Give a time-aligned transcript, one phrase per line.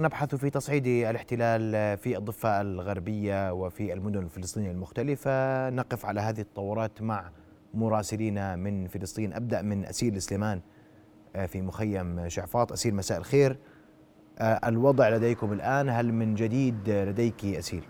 [0.00, 5.70] نبحث في تصعيد الاحتلال في الضفة الغربية وفي المدن الفلسطينية المختلفة.
[5.70, 7.30] نقف على هذه التطورات مع
[7.74, 9.32] مراسلين من فلسطين.
[9.32, 10.60] أبدأ من أسيل سليمان
[11.36, 12.72] آه، في مخيم شعفاط.
[12.72, 13.58] أسيل مساء الخير.
[14.38, 17.84] آه، الوضع لديكم الآن هل من جديد لديك أسيل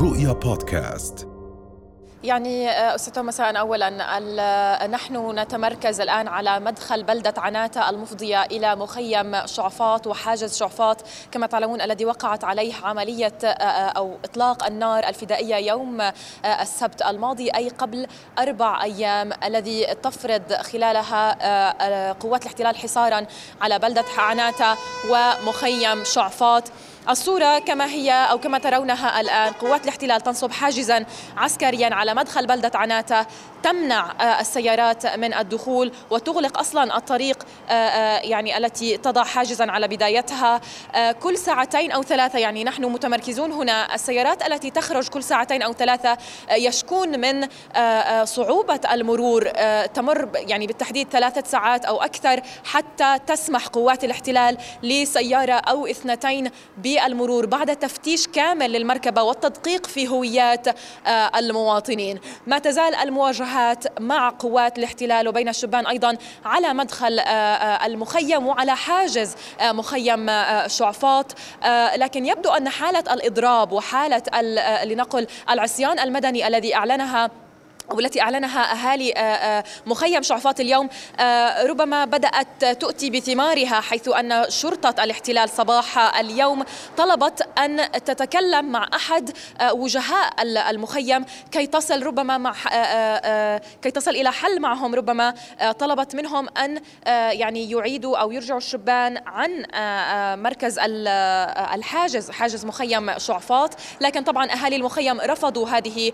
[0.00, 1.33] رؤيا بودكاست.
[2.24, 8.76] يعني آه، أستاذ مساء أولا آه، نحن نتمركز الآن على مدخل بلدة عناتة المفضية إلى
[8.76, 10.96] مخيم شعفاط وحاجز شعفاط.
[11.32, 16.12] كما تعلمون الذي وقعت عليه عملية آه، أو إطلاق النار الفدائية يوم
[16.44, 18.06] السبت الماضي أي قبل
[18.38, 23.26] أربع أيام الذي تفرض خلالها قوات الاحتلال حصارا
[23.60, 24.76] على بلدة عناتة
[25.10, 26.64] ومخيم شعفاط.
[27.08, 32.70] الصورة كما هي أو كما ترونها الآن قوات الاحتلال تنصب حاجزا عسكريا على مدخل بلدة
[32.74, 33.26] عناتة
[33.64, 39.88] تمنع آه، السيارات من الدخول وتغلق أصلا الطريق آه، آه، يعني التي تضع حاجزا على
[39.88, 40.60] بدايتها.
[41.22, 46.16] كل ساعتين أو ثلاثة يعني نحن متمركزون هنا السيارات التي تخرج كل ساعتين أو ثلاثة
[46.50, 47.48] يشكون من
[48.24, 49.48] صعوبة المرور
[49.94, 56.93] تمر يعني بالتحديد ثلاثة ساعات أو أكثر حتى تسمح قوات الاحتلال لسيارة أو اثنتين ب
[57.00, 60.68] المرور بعد تفتيش كامل للمركبة والتدقيق في هويات
[61.06, 62.20] آه، المواطنين.
[62.46, 68.76] ما تزال المواجهات مع قوات الاحتلال وبين الشبان أيضا على مدخل آه، آه، المخيم وعلى
[68.76, 70.30] حاجز مخيم
[70.66, 71.26] شعفاط.
[71.96, 74.22] لكن يبدو أن حالة الإضراب وحالة
[74.84, 77.30] لنقل العصيان المدني الذي أعلنها
[77.90, 80.88] والتي أعلنها أهالي آه، آه، مخيم شعفاط اليوم
[81.20, 86.64] آه، ربما بدأت تؤتي بثمارها حيث أن شرطة الاحتلال صباح اليوم
[86.96, 89.30] طلبت أن تتكلم مع أحد
[89.72, 92.54] وجهاء المخيم كي تصل ربما مع
[93.82, 95.34] كي تصل إلى حل معهم ربما
[95.78, 96.80] طلبت منهم أن
[97.30, 99.64] يعني يعيدوا أو يرجعوا الشبان عن
[100.42, 103.70] مركز الحاجز حاجز مخيم شعفاط.
[104.00, 106.12] لكن طبعا أهالي المخيم رفضوا هذه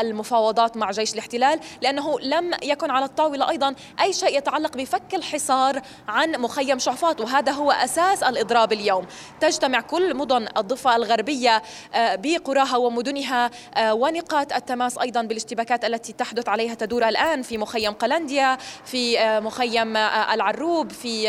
[0.00, 5.14] المفاوضات المفاوضات مع جيش الاحتلال لأنه لم يكن على الطاولة أيضا أي شيء يتعلق بفك
[5.14, 9.06] الحصار عن مخيم شعفاط وهذا هو أساس الإضراب اليوم.
[9.40, 11.62] تجتمع كل مدن الضفة الغربية
[11.94, 17.92] آه، بقراها ومدنها آه، ونقاط التماس أيضا بالاشتباكات التي تحدث عليها تدور الآن في مخيم
[17.92, 21.24] قلنديا في آه، مخيم العروب في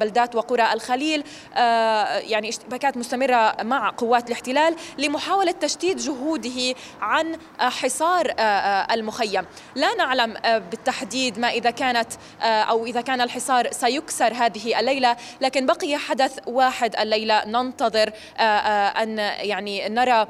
[0.00, 1.24] بلدات وقرى الخليل
[1.56, 8.34] يعني اشتباكات مستمرة مع قوات الاحتلال لمحاولة تشتيت جهوده عن حصار
[8.68, 9.44] المخيم.
[9.74, 12.12] لا نعلم آه، بالتحديد ما إذا كانت
[12.42, 17.44] آه، أو إذا كان الحصار سيكسر هذه الليلة لكن بقي حدث واحد الليلة.
[17.46, 20.28] ننتظر أن يعني نرى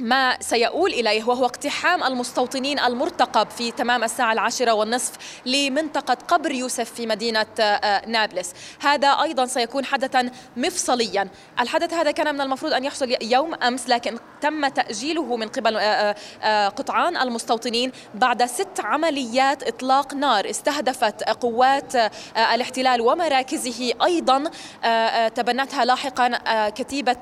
[0.00, 5.12] ما سيؤول إليه وهو اقتحام المستوطنين المرتقب في تمام الساعة العاشرة والنصف
[5.46, 8.52] لمنطقة قبر يوسف في مدينة آه، نابلس.
[8.80, 11.28] هذا أيضا سيكون حدثا مفصليا.
[11.60, 16.16] الحدث هذا كان من المفروض أن يحصل يوم أمس لكن تم تأجيله من قبل آه،
[16.42, 20.50] آه، قطعان المستوطنين بعد ست عمليات إطلاق نار.
[20.50, 21.96] استهدفت قوات
[22.54, 24.44] الاحتلال ومراكزه أيضا
[25.28, 27.16] تبنتها لاحقا كتيبة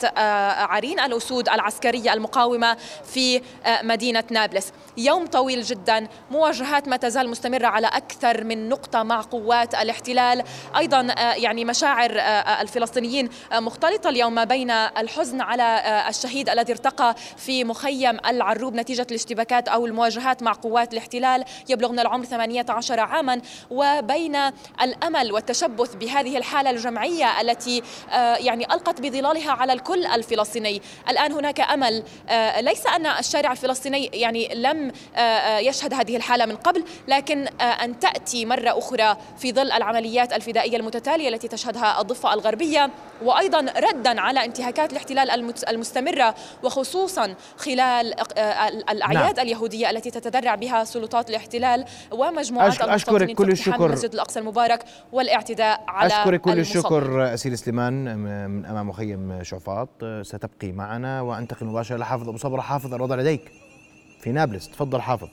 [0.57, 2.64] عرين الأسود العسكرية المقاومة
[3.05, 4.73] في آه، مدينة نابلس.
[4.97, 10.43] يوم طويل جدا مواجهات ما تزال مستمرة على أكثر من نقطة مع قوات الاحتلال.
[10.77, 17.15] أيضا آه، يعني مشاعر آه، الفلسطينيين مختلطة اليوم ما بين الحزن على الشهيد الذي ارتقى
[17.37, 21.45] في مخيم العروب نتيجة الاشتباكات أو المواجهات مع قوات الاحتلال.
[21.69, 23.41] يبلغ من العمر 18 عاما.
[23.71, 24.37] وبين
[24.83, 27.83] الأمل والتشبث بهذه الحالة الجمعية التي
[28.39, 30.83] يعني ألقت بظلالها على الكل الفلسطيني.
[31.09, 32.05] الآن هناك أمل
[32.61, 37.63] ليس أن الشارع الفلسطيني يعني لم آه، آه، يشهد هذه الحالة من قبل لكن آه،
[37.63, 42.91] أن تأتي مرة أخرى في ظل العمليات الفدائية المتتالية التي تشهدها الضفة الغربية
[43.23, 45.31] وأيضا ردا على انتهاكات الاحتلال
[45.69, 48.15] المستمرة وخصوصا خلال
[48.91, 49.47] الأعياد نعم.
[49.47, 53.87] اليهودية التي تتذرع بها سلطات الاحتلال ومجموعات أشكرك كل الشكر.
[53.87, 59.89] المسجد الأقصى المبارك والاعتداء على أشكرك كل الشكر أسيل سليمان من أمام مخيم شعفاط.
[60.23, 63.41] ستبقي معنا وأنتقل مباشرة لحافظ أبو صبرة حافظ الوضع لديك
[64.21, 65.29] في نابلس تفضل حافظ.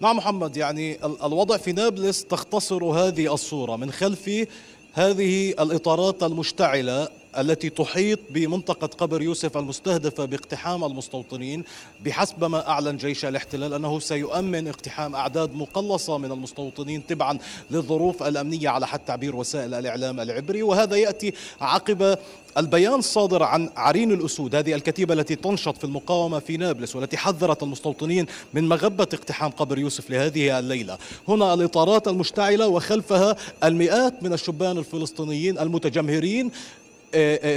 [0.00, 4.46] نعم محمد يعني الوضع في نابلس تختصر هذه الصورة من خلف
[4.92, 7.08] هذه الإطارات المشتعلة.
[7.38, 11.64] التي تحيط بمنطقة قبر يوسف المستهدفة باقتحام المستوطنين
[12.04, 17.38] بحسب ما أعلن جيش الاحتلال أنه سيؤمن اقتحام أعداد مقلصة من المستوطنين تبعا
[17.70, 20.62] للظروف الأمنية على حد تعبير وسائل الإعلام العبري.
[20.62, 22.18] وهذا يأتي عقب
[22.58, 27.62] البيان الصادر عن عرين الأسود هذه الكتيبة التي تنشط في المقاومة في نابلس والتي حذرت
[27.62, 30.98] المستوطنين من مغبة اقتحام قبر يوسف لهذه الليلة.
[31.28, 36.50] هنا الإطارات المشتعلة وخلفها المئات من الشبان الفلسطينيين المتجمهرين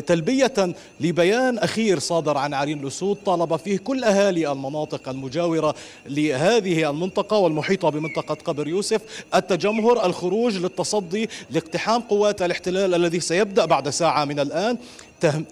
[0.07, 5.75] تلبية لبيان أخير صادر عن عرين الأسود طالب فيه كل أهالي المناطق المجاورة
[6.05, 9.01] لهذه المنطقة والمحيطة بمنطقة قبر يوسف.
[9.35, 14.77] التجمهر الخروج للتصدي لاقتحام قوات الاحتلال الذي سيبدأ بعد ساعة من الآن.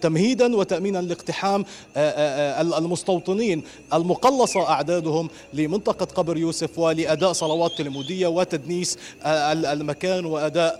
[0.01, 1.65] تمهيدا وتامينا لاقتحام
[1.97, 3.63] آه، آه، آه، المستوطنين
[3.93, 10.79] المقلصة أعدادهم لمنطقة قبر يوسف ولأداء صلوات تلمودية وتدنيس المكان وأداء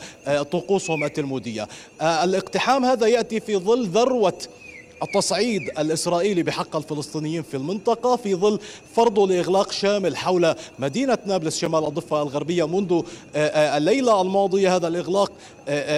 [0.52, 1.68] طقوسهم التلمودية.
[2.02, 4.38] الاقتحام هذا يأتي في ظل ذروة
[5.04, 8.60] التصعيد الإسرائيلي بحق الفلسطينيين في المنطقة في ظل
[8.96, 13.02] فرضه لإغلاق شامل حول مدينة نابلس شمال الضفة الغربية منذ
[13.36, 14.76] الليلة الماضية.
[14.76, 15.32] هذا الإغلاق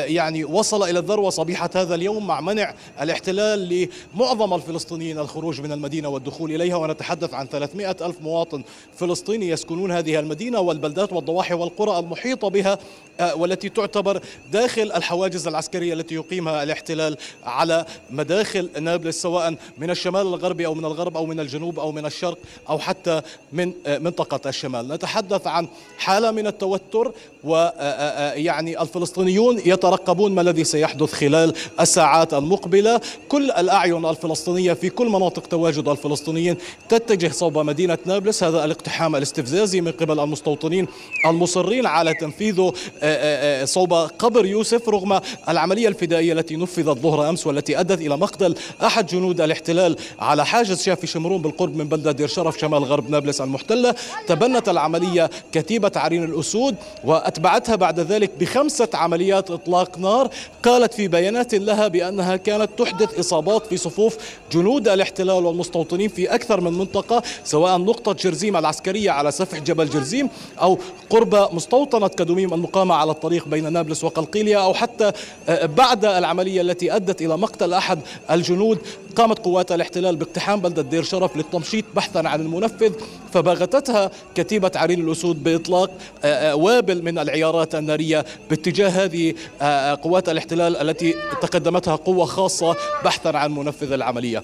[0.06, 6.10] يعني وصل إلى الذروة صبيحة هذا اليوم مع منع الاحتلال لمعظم الفلسطينيين الخروج من المدينة
[6.10, 6.76] والدخول إليها.
[6.76, 8.64] ونتحدث عن 300 ألف مواطن
[8.96, 12.78] فلسطيني يسكنون هذه المدينة والبلدات والضواحي والقرى المحيطة بها
[13.36, 18.95] والتي تعتبر داخل الحواجز العسكرية التي يقيمها الاحتلال على مداخل نابلس.
[19.10, 22.38] سواء من الشمال الغربي أو من الغرب أو من الجنوب أو من الشرق
[22.70, 23.22] أو حتى
[23.54, 24.88] من منطقة الشمال.
[24.88, 27.12] نتحدث عن حالة من التوتر
[27.44, 33.02] ويعني الفلسطينيون يترقبون ما الذي سيحدث خلال الساعات المقبلة.
[33.30, 36.58] كل الأعين الفلسطينية في كل مناطق تواجد الفلسطينيين
[36.90, 38.44] تتجه صوب مدينة نابلس.
[38.44, 40.88] هذا الاقتحام الاستفزازي من قبل المستوطنين
[41.26, 42.74] المصرين على تنفيذه
[43.64, 45.20] صوب قبر يوسف رغم
[45.50, 50.84] العملية الفدائية التي نفذت ظهر أمس والتي أدت إلى مقتل أحد جنود الاحتلال على حاجز
[50.84, 53.96] شافي شمرون بالقرب من بلدة دير شرف شمال غرب نابلس المحتلة
[54.28, 60.30] تبنت العملية كتيبة عرين الأسود وأتبعتها بعد ذلك بخمسة عمليات إطلاق نار
[60.64, 64.18] قالت في بيانات لها بأنها كانت تحدث إصابات في صفوف
[64.52, 70.30] جنود الاحتلال والمستوطنين في أكثر من منطقة سواء نقطة جرزيم العسكرية على سفح جبل جرزيم
[70.62, 70.78] أو
[71.10, 75.12] قرب مستوطنة كدوميم المقامة على الطريق بين نابلس وقلقيلية أو حتى
[75.50, 78.00] آه، بعد العملية التي أدت إلى مقتل أحد
[78.32, 78.65] الجنود
[79.16, 82.94] قامت قوات الاحتلال باقتحام بلدة دير شرف للتمشيط بحثا عن المنفذ
[83.34, 85.92] فباغتتها كتيبة عرين الأسود بإطلاق
[86.54, 89.34] وابل من العيارات النارية باتجاه هذه
[90.04, 92.76] قوات الاحتلال التي تقدمتها قوة خاصة
[93.06, 94.44] بحثا عن منفذ العملية.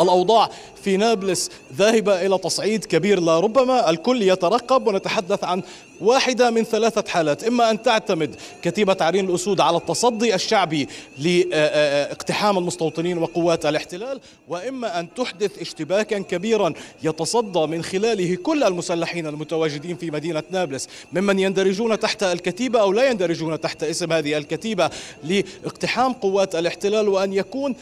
[0.00, 0.50] الأوضاع
[0.84, 5.62] في نابلس ذاهبة إلى تصعيد كبير لربما الكل يترقب ونتحدث عن
[6.00, 13.18] واحدة من ثلاثة حالات إما أن تعتمد كتيبة عرين الأسود على التصدي الشعبي لاقتحام المستوطنين
[13.18, 16.72] وقوات الاحتلال وإما أن تحدث اشتباكا كبيرا
[17.02, 23.10] يتصدى من خلاله كل المسلحين المتواجدين في مدينة نابلس ممن يندرجون تحت الكتيبة أو لا
[23.10, 24.90] يندرجون تحت اسم هذه الكتيبة
[25.24, 27.74] لاقتحام قوات الاحتلال وأن يكون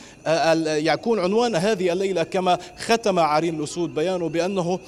[0.66, 4.78] يكون عنوان هذه الليلة كما ختم عرين الأسود بيانه بأنه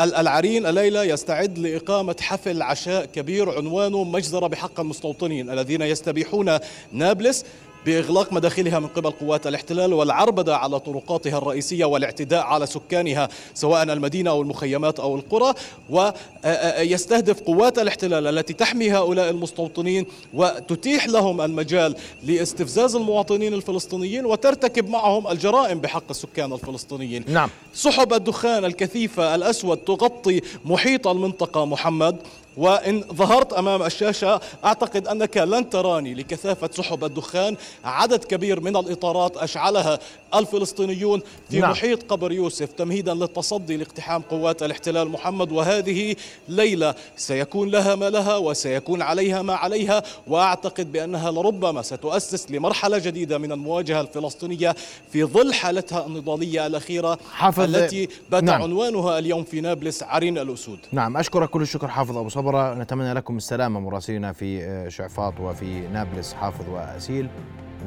[0.00, 6.58] العرين الليلة يستعد لإقامة حفل عشاء كبير عنوانه مجزرة بحق المستوطنين الذين يستبيحون
[6.92, 7.44] نابلس.
[7.86, 14.30] بإغلاق مداخلها من قبل قوات الاحتلال والعربدة على طرقاتها الرئيسية والاعتداء على سكانها سواء المدينة
[14.30, 15.54] أو المخيمات أو القرى.
[15.90, 25.28] ويستهدف قوات الاحتلال التي تحمي هؤلاء المستوطنين وتتيح لهم المجال لاستفزاز المواطنين الفلسطينيين وترتكب معهم
[25.28, 27.24] الجرائم بحق السكان الفلسطينيين.
[27.28, 27.50] نعم.
[27.74, 31.64] سحب الدخان الكثيفة الأسود تغطي محيط المنطقة.
[31.64, 32.16] محمد
[32.56, 37.56] وإن ظهرت أمام الشاشة أعتقد أنك لن تراني لكثافة سحب الدخان.
[37.84, 39.98] عدد كبير من الإطارات أشعلها
[40.34, 41.70] الفلسطينيون في نعم.
[41.70, 46.16] محيط قبر يوسف تمهيدا للتصدي لاقتحام قوات الاحتلال محمد وهذه
[46.48, 53.38] ليلة سيكون لها ما لها وسيكون عليها ما عليها وأعتقد بأنها لربما ستؤسس لمرحلة جديدة
[53.38, 54.76] من المواجهة الفلسطينية
[55.12, 58.62] في ظل حالتها النضالية الأخيرة حافظ التي بات نعم.
[58.62, 63.36] عنوانها اليوم في نابلس عرين الأسود نعم أشكرك كل الشكر حافظ أبو صبرة نتمنى لكم
[63.36, 67.28] السلامة مراسلنا في شعفاط وفي نابلس حافظ وأسيل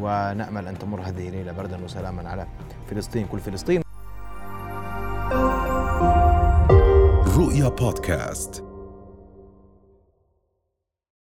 [0.02, 2.48] ونأمل أن تمر هذه الليلة بردا وسلاما على
[2.90, 3.28] فلسطين.
[3.28, 3.82] كل فلسطين.
[7.38, 8.73] رؤيا بودكاست.